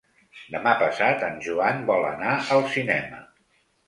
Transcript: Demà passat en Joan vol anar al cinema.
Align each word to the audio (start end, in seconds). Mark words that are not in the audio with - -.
Demà 0.53 0.71
passat 0.77 1.25
en 1.27 1.37
Joan 1.47 1.83
vol 1.89 2.05
anar 2.13 2.31
al 2.57 2.65
cinema. 2.77 3.21